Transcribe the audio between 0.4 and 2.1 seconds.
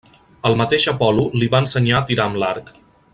El mateix Apol·lo li va ensenyar a